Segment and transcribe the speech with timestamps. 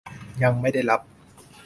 [0.43, 1.01] ยังไม่ได้รับ